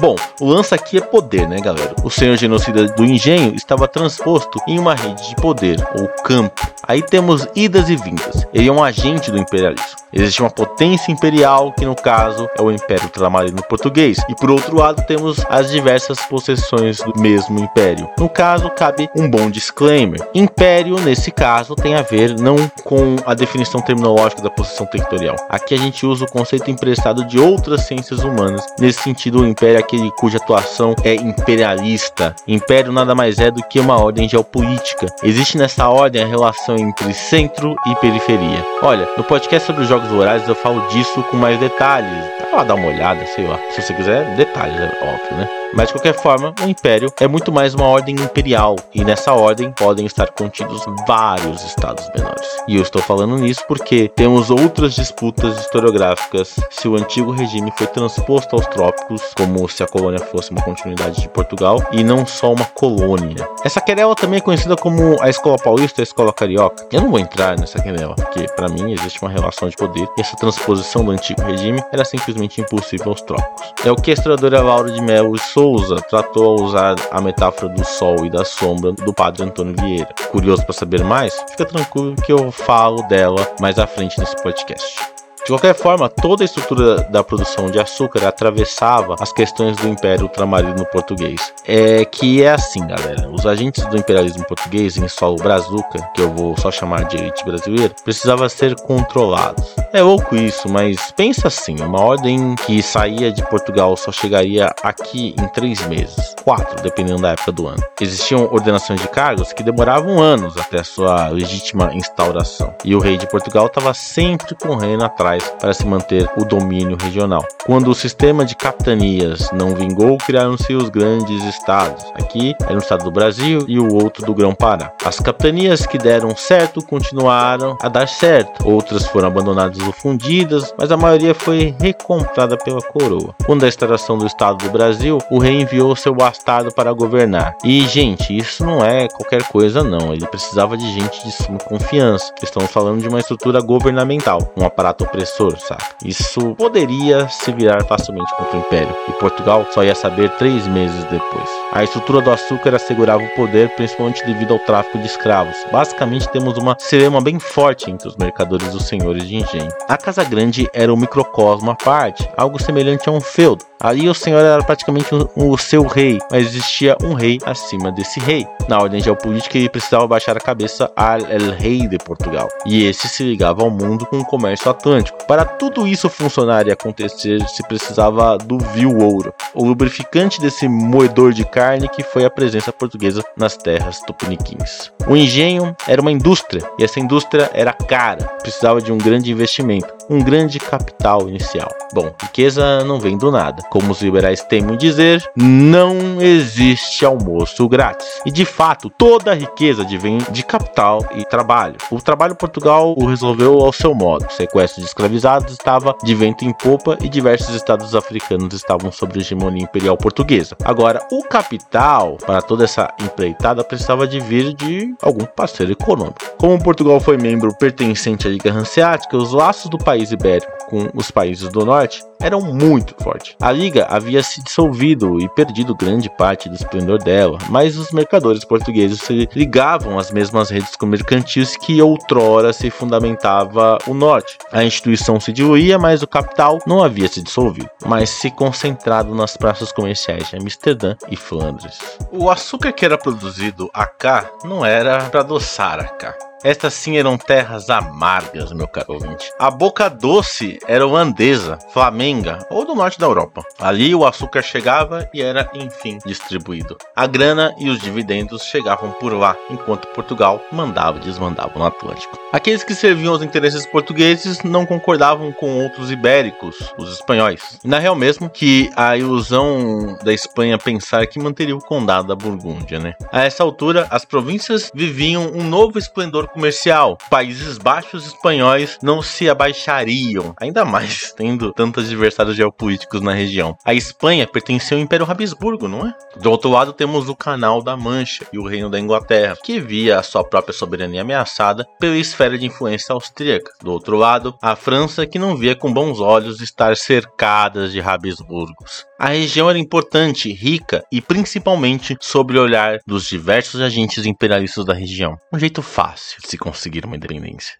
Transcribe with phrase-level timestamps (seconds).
[0.00, 1.94] Bom, o lance aqui é poder, né, galera?
[2.02, 6.66] O senhor genocida do engenho estava transposto em uma rede de poder, ou campo.
[6.88, 8.46] Aí temos idas e vindas.
[8.54, 9.99] Ele é um agente do imperialismo.
[10.12, 14.76] Existe uma potência imperial, que no caso é o Império Ultramarino Português, e por outro
[14.76, 18.08] lado temos as diversas possessões do mesmo império.
[18.18, 23.34] No caso, cabe um bom disclaimer: império, nesse caso, tem a ver não com a
[23.34, 25.36] definição terminológica da possessão territorial.
[25.48, 28.66] Aqui a gente usa o conceito emprestado de outras ciências humanas.
[28.78, 32.34] Nesse sentido, o império é aquele cuja atuação é imperialista.
[32.46, 35.06] Império nada mais é do que uma ordem geopolítica.
[35.22, 38.64] Existe nessa ordem a relação entre centro e periferia.
[38.82, 42.39] Olha, no podcast sobre os Jogos Vorazes eu falo disso com mais detalhes.
[42.50, 43.58] Pra dar uma olhada, sei lá.
[43.70, 45.48] Se você quiser, detalhes, é óbvio, né?
[45.72, 49.70] Mas de qualquer forma, o Império é muito mais uma ordem imperial, e nessa ordem
[49.70, 52.48] podem estar contidos vários estados menores.
[52.66, 57.86] E eu estou falando nisso porque temos outras disputas historiográficas se o antigo regime foi
[57.86, 62.52] transposto aos trópicos, como se a colônia fosse uma continuidade de Portugal e não só
[62.52, 63.48] uma colônia.
[63.64, 66.84] Essa querela também é conhecida como a escola paulista e a escola carioca.
[66.90, 70.20] Eu não vou entrar nessa querela, porque para mim existe uma relação de poder e
[70.20, 73.72] essa transposição do antigo regime era simplesmente impossível aos trópicos.
[73.84, 78.30] É a historiadora Laura de Mello Souza tratou ao usar a metáfora do sol e
[78.30, 80.14] da sombra do padre Antônio Vieira.
[80.30, 81.34] Curioso para saber mais?
[81.50, 85.00] Fica tranquilo que eu falo dela mais à frente nesse podcast.
[85.42, 90.24] De qualquer forma, toda a estrutura da produção de açúcar atravessava as questões do Império
[90.24, 91.52] Ultramarino português.
[91.66, 93.28] É que é assim, galera.
[93.30, 97.44] Os agentes do imperialismo português em solo brazuca, que eu vou só chamar de elite
[97.44, 99.74] brasileira, precisavam ser controlados.
[99.92, 105.34] É louco isso, mas pensa assim: uma ordem que saía de Portugal só chegaria aqui
[105.40, 107.82] em três meses, quatro, dependendo da época do ano.
[108.00, 113.26] Existiam ordenações de cargos que demoravam anos até sua legítima instauração, e o rei de
[113.26, 115.29] Portugal estava sempre correndo atrás
[115.60, 117.44] para se manter o domínio regional.
[117.64, 122.04] Quando o sistema de capitanias não vingou, criaram-se os grandes estados.
[122.14, 124.92] Aqui era o estado do Brasil e o outro do Grão-Pará.
[125.04, 128.68] As capitanias que deram certo continuaram a dar certo.
[128.68, 133.34] Outras foram abandonadas ou fundidas, mas a maioria foi recomprada pela coroa.
[133.44, 137.56] Quando a instauração do estado do Brasil, o rei enviou seu bastardo para governar.
[137.64, 140.12] E, gente, isso não é qualquer coisa não.
[140.12, 142.32] Ele precisava de gente de suma confiança.
[142.42, 145.82] Estamos falando de uma estrutura governamental, um aparato opressor, sabe?
[146.04, 151.04] Isso poderia se virar facilmente contra o Império, e Portugal só ia saber três meses
[151.04, 151.48] depois.
[151.72, 155.56] A estrutura do açúcar assegurava o poder, principalmente devido ao tráfico de escravos.
[155.70, 159.70] Basicamente, temos uma cinema bem forte entre os mercadores e os senhores de engenho.
[159.88, 163.64] A Casa Grande era um microcosmo à parte, algo semelhante a um feudo.
[163.80, 168.46] Ali o senhor era praticamente o, seu rei, mas existia um rei acima desse rei.
[168.68, 170.92] Na ordem geopolítica, ele precisava baixar a cabeça
[171.30, 175.09] el rei de Portugal, e esse se ligava ao mundo com o comércio atlântico.
[175.26, 181.32] Para tudo isso funcionar e acontecer, se precisava do vil ouro, o lubrificante desse moedor
[181.32, 184.90] de carne que foi a presença portuguesa nas terras tupiniquins.
[185.06, 189.92] O engenho era uma indústria, e essa indústria era cara, precisava de um grande investimento,
[190.10, 191.70] um grande capital inicial.
[191.94, 193.62] Bom, riqueza não vem do nada.
[193.70, 198.20] Como os liberais temem dizer, não existe almoço grátis.
[198.26, 201.76] E de fato, toda a riqueza vem de capital e trabalho.
[201.90, 204.26] O trabalho Portugal o resolveu ao seu modo.
[204.26, 209.18] O sequestro de escravizados estava de vento em popa e diversos estados africanos estavam sob
[209.18, 210.56] hegemonia imperial portuguesa.
[210.64, 216.18] Agora, o capital para toda essa empreitada precisava de vir de algum parceiro econômico.
[216.36, 221.10] Como Portugal foi membro pertencente à Liga Hanseática, os laços do país ibérico com os
[221.10, 223.34] países do norte eram muito fortes.
[223.40, 228.44] A liga havia se dissolvido e perdido grande parte do esplendor dela, mas os mercadores
[228.44, 234.38] portugueses se ligavam às mesmas redes mercantis que outrora se fundamentava o norte.
[234.52, 239.36] A instituição se diluía, mas o capital não havia se dissolvido, mas se concentrado nas
[239.36, 241.78] praças comerciais de Amsterdã e Flandres.
[242.12, 246.29] O açúcar que era produzido acá não era para adoçar acá.
[246.42, 249.30] Estas sim eram terras amargas, meu caro ouvinte.
[249.38, 253.42] A boca doce era holandesa, flamenga ou do norte da Europa.
[253.58, 256.78] Ali o açúcar chegava e era, enfim, distribuído.
[256.96, 262.18] A grana e os dividendos chegavam por lá, enquanto Portugal mandava e desmandava no Atlântico.
[262.32, 267.58] Aqueles que serviam aos interesses portugueses não concordavam com outros ibéricos, os espanhóis.
[267.62, 272.16] E na real mesmo que a ilusão da Espanha pensar que manteria o condado da
[272.16, 272.94] Burgúndia, né?
[273.12, 276.96] A essa altura, as províncias viviam um novo esplendor comercial.
[277.10, 283.56] Países Baixos espanhóis não se abaixariam, ainda mais tendo tantos adversários geopolíticos na região.
[283.64, 285.94] A Espanha pertencia ao Império Habsburgo, não é?
[286.20, 289.98] Do outro lado temos o Canal da Mancha e o Reino da Inglaterra, que via
[289.98, 293.52] a sua própria soberania ameaçada pela esfera de influência austríaca.
[293.62, 298.89] Do outro lado, a França, que não via com bons olhos estar cercada de Habsburgos.
[299.02, 304.74] A região era importante, rica e principalmente sob o olhar dos diversos agentes imperialistas da
[304.74, 305.16] região.
[305.32, 307.54] Um jeito fácil de se conseguir uma independência.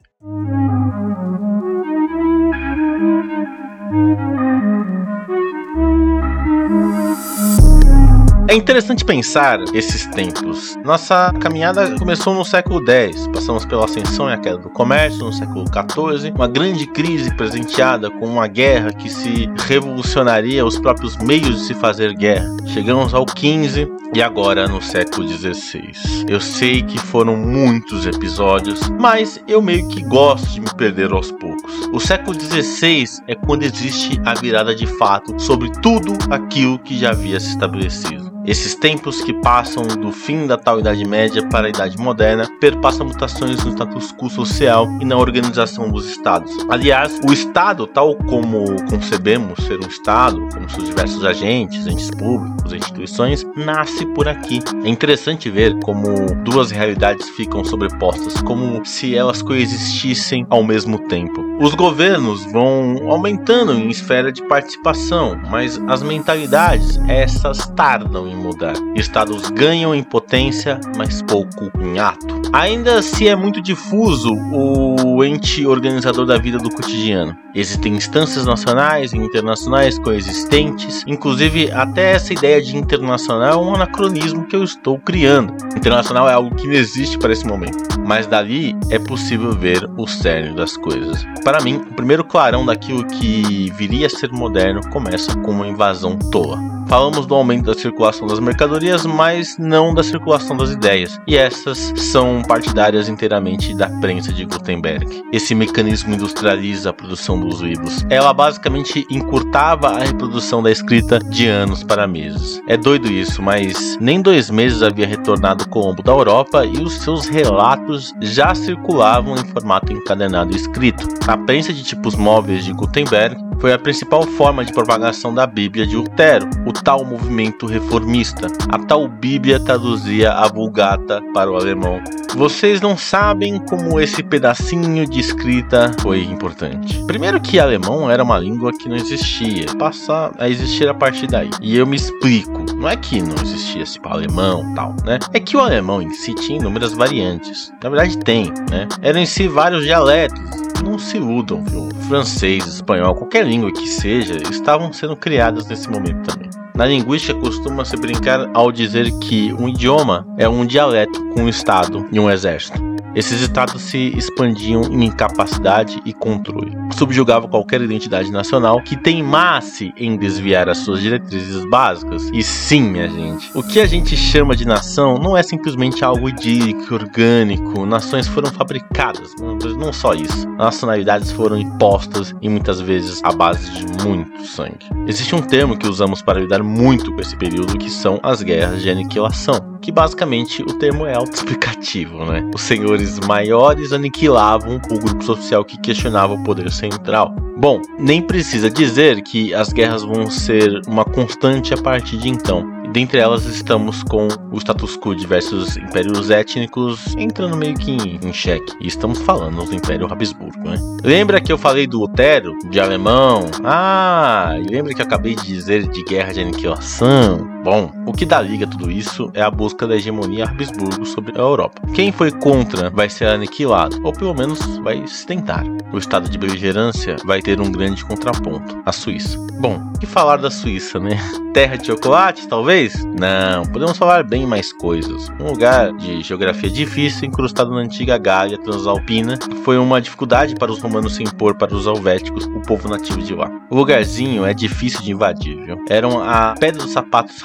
[8.50, 10.76] É interessante pensar esses tempos.
[10.84, 15.32] Nossa caminhada começou no século X, passamos pela ascensão e a queda do comércio no
[15.32, 21.60] século XIV, uma grande crise presenteada com uma guerra que se revolucionaria os próprios meios
[21.60, 22.48] de se fazer guerra.
[22.66, 25.92] Chegamos ao XV e agora no século XVI.
[26.28, 31.30] Eu sei que foram muitos episódios, mas eu meio que gosto de me perder aos
[31.30, 31.88] poucos.
[31.92, 37.10] O século XVI é quando existe a virada de fato sobre tudo aquilo que já
[37.10, 38.39] havia se estabelecido.
[38.50, 43.06] Esses tempos que passam do fim da tal Idade Média para a Idade Moderna perpassam
[43.06, 46.50] mutações no status quo social e na organização dos Estados.
[46.68, 52.72] Aliás, o Estado, tal como concebemos ser um Estado, como seus diversos agentes, entes públicos,
[52.72, 54.58] instituições, nasce por aqui.
[54.82, 61.40] É interessante ver como duas realidades ficam sobrepostas, como se elas coexistissem ao mesmo tempo.
[61.60, 68.74] Os governos vão aumentando em esfera de participação, mas as mentalidades, essas tardam em mudar.
[68.94, 72.40] Estados ganham em potência, mas pouco em ato.
[72.52, 77.36] Ainda se é muito difuso o ente organizador da vida do cotidiano.
[77.54, 84.46] Existem instâncias nacionais e internacionais coexistentes, inclusive até essa ideia de internacional é um anacronismo
[84.46, 85.52] que eu estou criando.
[85.76, 90.06] Internacional é algo que não existe para esse momento, mas dali é possível ver o
[90.06, 91.24] cerne das coisas.
[91.44, 96.16] Para mim, o primeiro clarão daquilo que viria a ser moderno começa com uma invasão
[96.16, 96.79] tola.
[96.90, 101.92] Falamos do aumento da circulação das mercadorias, mas não da circulação das ideias, e essas
[101.94, 105.22] são partidárias inteiramente da prensa de Gutenberg.
[105.32, 108.04] Esse mecanismo industrializa a produção dos livros.
[108.10, 112.60] Ela basicamente encurtava a reprodução da escrita de anos para meses.
[112.66, 117.28] É doido isso, mas nem dois meses havia retornado Colombo da Europa e os seus
[117.28, 121.06] relatos já circulavam em formato encadenado escrito.
[121.28, 125.86] A prensa de tipos móveis de Gutenberg foi a principal forma de propagação da Bíblia
[125.86, 128.48] de Lutero, o tal movimento reformista.
[128.68, 132.00] A tal Bíblia traduzia a Vulgata para o alemão.
[132.34, 137.02] Vocês não sabem como esse pedacinho de escrita foi importante.
[137.04, 141.50] Primeiro que alemão era uma língua que não existia, passa a existir a partir daí.
[141.60, 142.64] E eu me explico.
[142.76, 145.18] Não é que não existia tipo alemão, tal, né?
[145.32, 147.72] É que o alemão em si tinha inúmeras variantes.
[147.82, 148.88] Na verdade tem, né?
[149.02, 150.40] Eram em si vários dialetos
[150.82, 151.88] não se iludam, viu?
[152.08, 156.50] Francês, espanhol, qualquer língua que seja, estavam sendo criadas nesse momento também.
[156.80, 162.08] Na linguística costuma-se brincar ao dizer que um idioma é um dialeto com um estado
[162.10, 162.89] e um exército.
[163.14, 166.76] Esses estados se expandiam em incapacidade e controle.
[166.96, 172.30] Subjugavam qualquer identidade nacional que teimasse em desviar as suas diretrizes básicas.
[172.32, 176.28] E sim, minha gente, o que a gente chama de nação não é simplesmente algo
[176.28, 177.84] idílico, orgânico.
[177.84, 180.48] Nações foram fabricadas, não só isso.
[180.50, 184.86] Nacionalidades foram impostas e muitas vezes à base de muito sangue.
[185.06, 188.82] Existe um termo que usamos para lidar muito com esse período que são as guerras
[188.82, 192.48] de aniquilação que basicamente o termo é autoexplicativo, né?
[192.54, 197.34] Os senhores maiores aniquilavam o grupo social que questionava o poder central.
[197.56, 202.80] Bom, nem precisa dizer que as guerras vão ser uma constante a partir de então.
[202.92, 208.18] Dentre elas estamos com o status quo de diversos impérios étnicos entrando meio que em,
[208.22, 208.72] em xeque.
[208.80, 210.76] E estamos falando do Império Habsburgo, né?
[211.04, 213.46] Lembra que eu falei do Lutero, de alemão?
[213.62, 217.46] Ah, lembra que eu acabei de dizer de guerra de aniquilação?
[217.62, 221.38] Bom, o que dá liga a tudo isso é a busca da hegemonia Habsburgo sobre
[221.38, 221.82] a Europa.
[221.94, 225.64] Quem foi contra vai ser aniquilado, ou pelo menos vai se tentar.
[225.92, 229.38] O estado de beligerância vai ter um grande contraponto, a Suíça.
[229.60, 231.18] Bom, que falar da Suíça, né?
[231.52, 233.04] Terra de chocolate, talvez?
[233.04, 235.28] Não, podemos falar bem mais coisas.
[235.38, 240.80] Um lugar de geografia difícil, incrustado na antiga Gália Transalpina, foi uma dificuldade para os
[240.80, 243.50] romanos se impor para os helvéticos, o povo nativo de lá.
[243.68, 245.76] O lugarzinho é difícil de invadir, viu?
[245.88, 247.42] Eram a pedra dos sapatos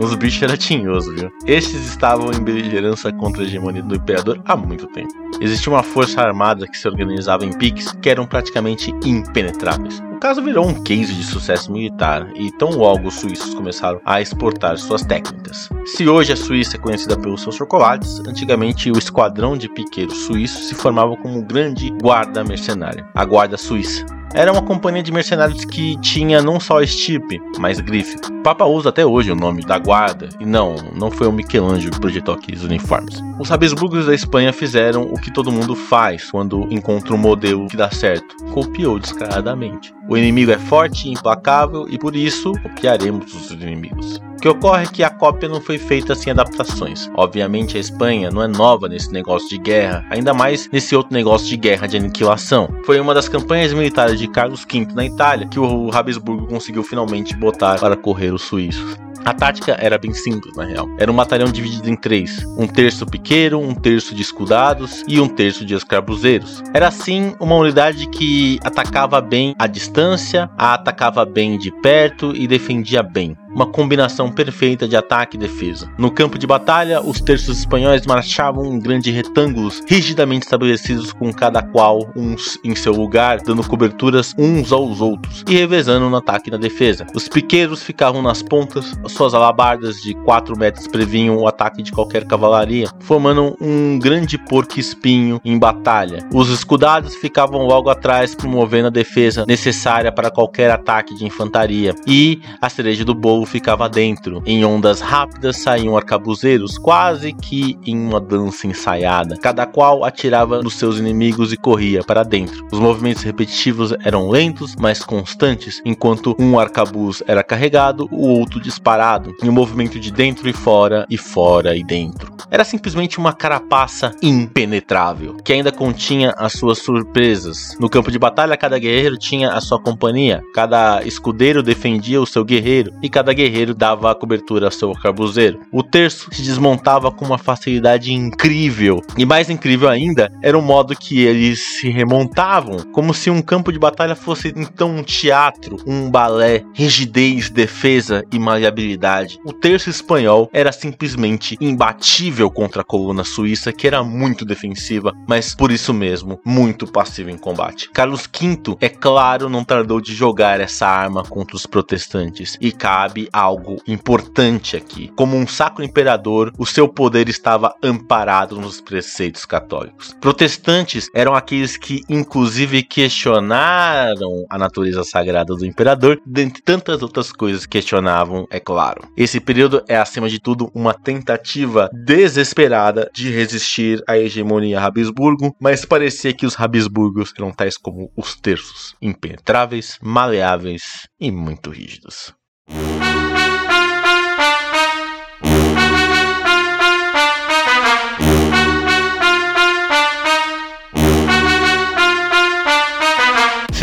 [0.00, 1.30] Os bichos eram tinhosos, viu?
[1.46, 5.12] Estes estavam em beligerância contra a hegemonia do imperador há muito tempo.
[5.40, 10.66] Existia uma força armada que se organizava em piques que eram praticamente impenetráveis caso virou
[10.66, 15.68] um case de sucesso militar e tão logo os suíços começaram a exportar suas técnicas.
[15.84, 20.68] Se hoje a Suíça é conhecida pelos seus chocolates, antigamente o esquadrão de piqueiros suíços
[20.68, 24.06] se formava como um grande guarda mercenária, a Guarda Suíça.
[24.34, 28.16] Era uma companhia de mercenários que tinha não só estipe, mas grife.
[28.42, 32.00] Papa usa até hoje o nome da guarda, e não, não foi o Michelangelo que
[32.00, 33.22] projetou aqueles uniformes.
[33.38, 37.76] Os Habsburgos da Espanha fizeram o que todo mundo faz quando encontra um modelo que
[37.76, 39.94] dá certo: copiou descaradamente.
[40.08, 44.20] O inimigo é forte e implacável, e por isso copiaremos os inimigos.
[44.36, 47.10] O que ocorre é que a cópia não foi feita sem adaptações.
[47.16, 51.48] Obviamente, a Espanha não é nova nesse negócio de guerra, ainda mais nesse outro negócio
[51.48, 52.68] de guerra de aniquilação.
[52.84, 57.36] Foi uma das campanhas militares de Carlos V na Itália que o Habsburgo conseguiu finalmente
[57.36, 58.96] botar para correr os suíços.
[59.24, 60.86] A tática era bem simples, na real.
[60.98, 65.26] Era um batalhão dividido em três: um terço piqueiro, um terço de escudados e um
[65.26, 66.62] terço de escravuzeiros.
[66.74, 73.02] Era assim uma unidade que atacava bem à distância, atacava bem de perto e defendia
[73.02, 75.90] bem uma combinação perfeita de ataque e defesa.
[75.96, 81.62] No campo de batalha, os terços espanhóis marchavam em grandes retângulos rigidamente estabelecidos com cada
[81.62, 86.52] qual uns em seu lugar, dando coberturas uns aos outros e revezando no ataque e
[86.52, 87.06] na defesa.
[87.14, 92.24] Os piqueiros ficavam nas pontas, suas alabardas de 4 metros previnham o ataque de qualquer
[92.26, 96.26] cavalaria, formando um grande porco espinho em batalha.
[96.32, 102.40] Os escudados ficavam logo atrás, promovendo a defesa necessária para qualquer ataque de infantaria, e
[102.60, 104.42] a cereja do bolo ficava dentro.
[104.46, 109.36] Em ondas rápidas saíam arcabuzeiros, quase que em uma dança ensaiada.
[109.36, 112.66] Cada qual atirava nos seus inimigos e corria para dentro.
[112.72, 119.32] Os movimentos repetitivos eram lentos, mas constantes, enquanto um arcabuz era carregado, o outro disparado,
[119.42, 122.32] em um movimento de dentro e fora, e fora e dentro.
[122.50, 127.76] Era simplesmente uma carapaça impenetrável, que ainda continha as suas surpresas.
[127.80, 132.44] No campo de batalha, cada guerreiro tinha a sua companhia, cada escudeiro defendia o seu
[132.44, 135.60] guerreiro, e cada guerreiro dava a cobertura ao seu arcabuzeiro.
[135.72, 140.96] O terço se desmontava com uma facilidade incrível, e mais incrível ainda era o modo
[140.96, 146.10] que eles se remontavam, como se um campo de batalha fosse então um teatro, um
[146.10, 149.38] balé, rigidez, defesa e maleabilidade.
[149.44, 155.54] O terço espanhol era simplesmente imbatível contra a coluna suíça, que era muito defensiva, mas
[155.54, 157.90] por isso mesmo muito passiva em combate.
[157.90, 163.23] Carlos V, é claro, não tardou de jogar essa arma contra os protestantes, e cabe
[163.32, 165.10] algo importante aqui.
[165.16, 170.14] Como um sacro imperador, o seu poder estava amparado nos preceitos católicos.
[170.20, 177.66] Protestantes eram aqueles que, inclusive, questionaram a natureza sagrada do imperador, dentre tantas outras coisas
[177.66, 179.08] questionavam, é claro.
[179.16, 185.84] Esse período é, acima de tudo, uma tentativa desesperada de resistir à hegemonia Habsburgo, mas
[185.84, 192.34] parecia que os Habsburgos eram tais como os terços, impenetráveis, maleáveis e muito rígidos.
[192.68, 193.33] Música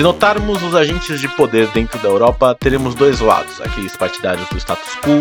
[0.01, 4.57] Se notarmos os agentes de poder dentro da Europa, teremos dois lados: aqueles partidários do
[4.57, 5.13] status quo,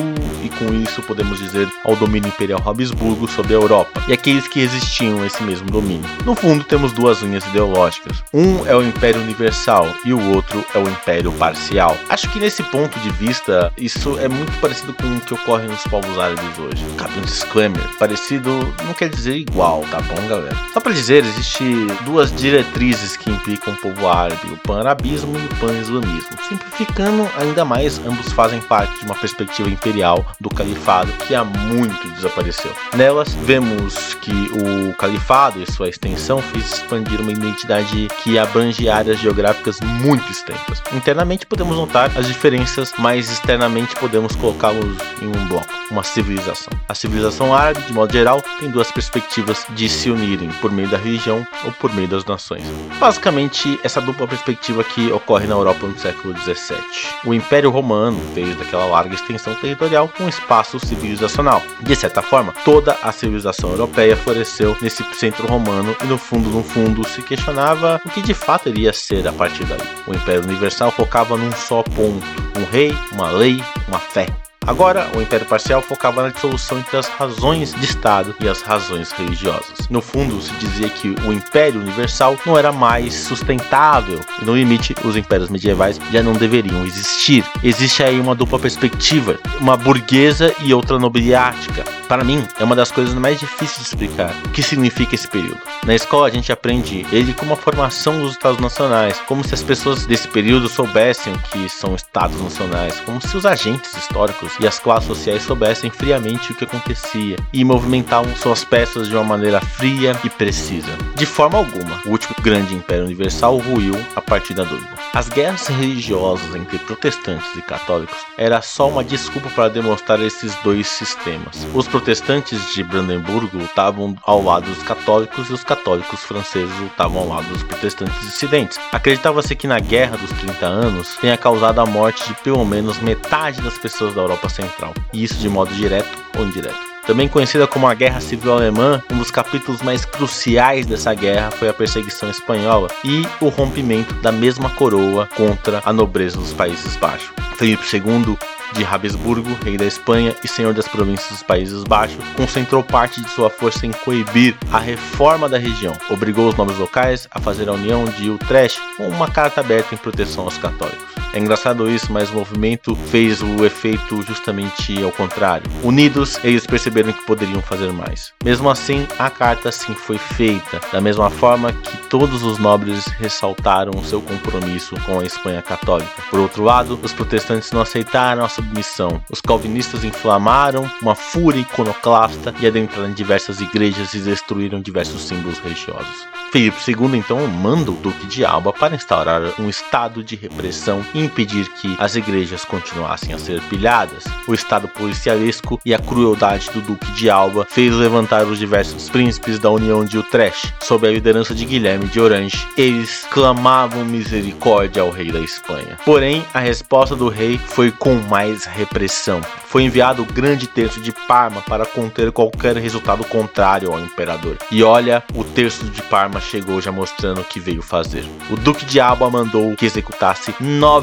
[0.42, 4.60] e com isso podemos dizer ao domínio imperial Habsburgo sobre a Europa, e aqueles que
[4.60, 6.08] resistiam a esse mesmo domínio.
[6.24, 10.78] No fundo, temos duas linhas ideológicas: um é o Império Universal e o outro é
[10.78, 11.94] o Império Parcial.
[12.08, 15.82] Acho que nesse ponto de vista, isso é muito parecido com o que ocorre nos
[15.82, 16.82] povos árabes hoje.
[16.96, 18.50] Cabe um disclaimer: parecido
[18.86, 20.56] não quer dizer igual, tá bom, galera?
[20.72, 21.64] Só para dizer, existe
[22.06, 26.36] duas diretrizes que implicam o povo árabe pan-arabismo e pan-islamismo.
[26.48, 32.08] Simplificando ainda mais, ambos fazem parte de uma perspectiva imperial do califado que há muito
[32.10, 32.72] desapareceu.
[32.94, 39.18] Nelas, vemos que o califado e sua extensão fez expandir uma identidade que abrange áreas
[39.18, 40.80] geográficas muito extensas.
[40.92, 46.72] Internamente podemos notar as diferenças, mas externamente podemos colocá-los em um bloco, uma civilização.
[46.88, 50.96] A civilização árabe, de modo geral, tem duas perspectivas de se unirem por meio da
[50.96, 52.62] religião ou por meio das nações.
[52.98, 56.76] Basicamente, essa dupla perspectiva que ocorre na Europa no século XVII.
[57.24, 61.62] O Império Romano fez daquela larga extensão territorial um espaço civilizacional.
[61.80, 66.62] De certa forma, toda a civilização europeia floresceu nesse centro romano e no fundo, no
[66.62, 69.80] fundo, se questionava o que de fato iria ser a partir daí.
[70.06, 72.26] O Império Universal focava num só ponto:
[72.58, 74.26] um rei, uma lei, uma fé.
[74.70, 79.10] Agora, o Império Parcial focava na dissolução entre as razões de Estado e as razões
[79.10, 79.88] religiosas.
[79.90, 84.94] No fundo, se dizia que o Império Universal não era mais sustentável e, no limite,
[85.04, 87.44] os impérios medievais já não deveriam existir.
[87.64, 91.84] Existe aí uma dupla perspectiva, uma burguesa e outra nobiliática.
[92.06, 95.60] Para mim, é uma das coisas mais difíceis de explicar o que significa esse período.
[95.84, 99.62] Na escola, a gente aprende ele como a formação dos Estados nacionais, como se as
[99.62, 104.66] pessoas desse período soubessem o que são Estados nacionais, como se os agentes históricos e
[104.66, 109.60] as classes sociais soubessem friamente o que acontecia e movimentavam suas peças de uma maneira
[109.60, 110.92] fria e precisa.
[111.16, 114.90] De forma alguma, o último grande império universal ruiu a partir da dúvida.
[115.14, 120.86] As guerras religiosas entre protestantes e católicos era só uma desculpa para demonstrar esses dois
[120.86, 121.66] sistemas.
[121.74, 127.28] Os protestantes de Brandemburgo lutavam ao lado dos católicos e os católicos franceses lutavam ao
[127.28, 128.78] lado dos protestantes dissidentes.
[128.92, 133.62] Acreditava-se que na Guerra dos 30 Anos tenha causado a morte de pelo menos metade
[133.62, 136.90] das pessoas da Europa Central, e isso de modo direto ou indireto.
[137.06, 141.68] Também conhecida como a Guerra Civil Alemã, um dos capítulos mais cruciais dessa guerra foi
[141.68, 147.30] a perseguição espanhola e o rompimento da mesma coroa contra a nobreza dos Países Baixos.
[147.56, 148.38] Felipe II
[148.72, 153.28] de Habsburgo, rei da Espanha e senhor das províncias dos Países Baixos, concentrou parte de
[153.30, 155.94] sua força em coibir a reforma da região.
[156.08, 159.98] Obrigou os nobres locais a fazer a união de Utrecht com uma carta aberta em
[159.98, 161.04] proteção aos católicos.
[161.32, 165.70] É engraçado isso, mas o movimento fez o efeito justamente ao contrário.
[165.82, 168.32] Unidos, eles perceberam que poderiam fazer mais.
[168.44, 173.92] Mesmo assim, a carta sim foi feita, da mesma forma que todos os nobres ressaltaram
[173.96, 176.10] o seu compromisso com a Espanha católica.
[176.28, 179.22] Por outro lado, os protestantes não aceitaram a submissão.
[179.30, 186.28] Os calvinistas inflamaram uma fúria iconoclasta e adentraram diversas igrejas e destruíram diversos símbolos religiosos.
[186.50, 191.19] Filipe II então manda o Duque de Alba para instaurar um estado de repressão e
[191.20, 194.24] impedir que as igrejas continuassem a ser pilhadas.
[194.46, 199.58] O estado policialesco e a crueldade do Duque de Alba fez levantar os diversos príncipes
[199.58, 202.66] da União de Utrecht sob a liderança de Guilherme de Orange.
[202.76, 205.98] Eles clamavam misericórdia ao rei da Espanha.
[206.04, 209.40] Porém, a resposta do rei foi com mais repressão.
[209.70, 214.56] Foi enviado o grande terço de Parma para conter qualquer resultado contrário ao imperador.
[214.68, 218.24] E olha, o terço de Parma chegou já mostrando o que veio fazer.
[218.50, 220.52] O Duque de Alba mandou que executasse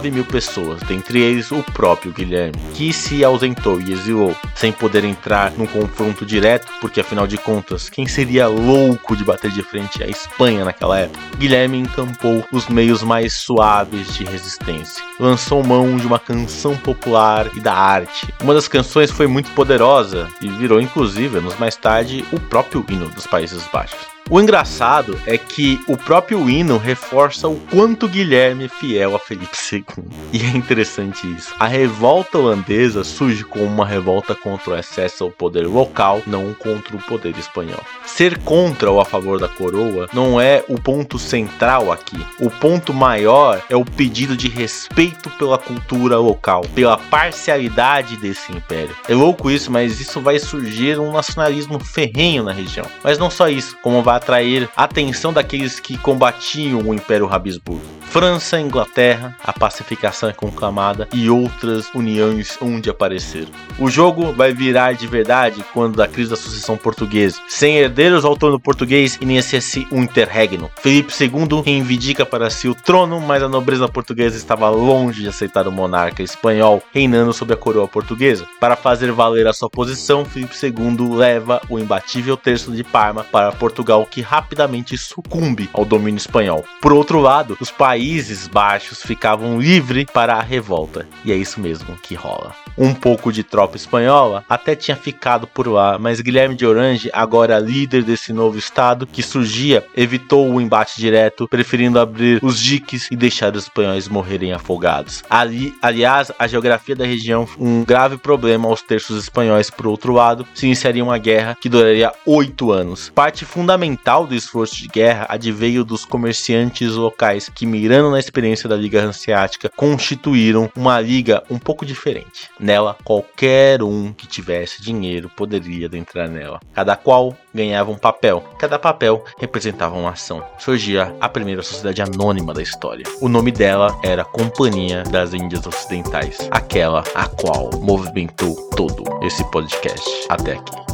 [0.08, 5.04] 9 mil pessoas, dentre eles o próprio Guilherme, que se ausentou e exilou, sem poder
[5.04, 10.04] entrar num confronto direto, porque afinal de contas, quem seria louco de bater de frente
[10.04, 11.20] à Espanha naquela época?
[11.38, 15.04] Guilherme encampou os meios mais suaves de resistência.
[15.20, 18.34] Lançou mão de uma canção popular e da arte.
[18.42, 23.10] Uma das canções foi muito poderosa e virou, inclusive, anos mais tarde, o próprio hino
[23.10, 24.17] dos Países Baixos.
[24.29, 29.55] O engraçado é que o próprio hino reforça o quanto Guilherme é fiel a Felipe
[29.72, 29.85] II.
[30.33, 31.55] E é interessante isso.
[31.57, 36.98] A revolta holandesa surge como uma revolta contra o excesso ao poder local, não contra
[36.98, 37.79] o poder espanhol.
[38.05, 42.20] Ser contra ou a favor da coroa não é o ponto central aqui.
[42.42, 48.96] O ponto maior é o pedido de respeito pela cultura local, pela parcialidade desse império.
[49.07, 52.85] É louco isso, mas isso vai surgir um nacionalismo ferrenho na região.
[53.01, 57.98] Mas não só isso, como vai atrair a atenção daqueles que combatiam o Império Habsburgo.
[58.10, 63.48] França, Inglaterra, a pacificação é conclamada e outras uniões onde aparecer.
[63.77, 67.40] O jogo vai virar de verdade quando da crise da sucessão portuguesa.
[67.48, 70.72] Sem herdeiros ao trono português, inicia-se um interregno.
[70.82, 75.68] Felipe II reivindica para si o trono, mas a nobreza portuguesa estava longe de aceitar
[75.68, 78.48] o monarca espanhol reinando sob a coroa portuguesa.
[78.60, 83.51] Para fazer valer a sua posição, Felipe II leva o imbatível terço de Parma para
[83.51, 86.63] Portugal, que rapidamente sucumbe ao domínio espanhol.
[86.81, 91.96] Por outro lado, os Países Baixos ficavam livres para a revolta, e é isso mesmo
[92.01, 92.55] que rola.
[92.77, 97.59] Um pouco de tropa espanhola até tinha ficado por lá, mas Guilherme de Orange, agora
[97.59, 103.15] líder desse novo estado que surgia, evitou o embate direto, preferindo abrir os diques e
[103.15, 105.24] deixar os espanhóis morrerem afogados.
[105.29, 109.70] Ali, aliás, a geografia da região um grave problema aos terços espanhóis.
[109.70, 113.11] Por outro lado, se iniciaria uma guerra que duraria oito anos.
[113.13, 113.97] Parte fundamental
[114.27, 119.70] do esforço de guerra adveio dos comerciantes locais que, mirando na experiência da Liga Hanseática,
[119.75, 122.50] constituíram uma liga um pouco diferente.
[122.60, 126.60] Nela, qualquer um que tivesse dinheiro poderia adentrar nela.
[126.74, 128.44] Cada qual ganhava um papel.
[128.60, 130.44] Cada papel representava uma ação.
[130.57, 133.03] Surgia a primeira sociedade anônima da história.
[133.20, 140.10] O nome dela era Companhia das Índias Ocidentais, aquela a qual movimentou todo esse podcast
[140.29, 140.87] até aqui.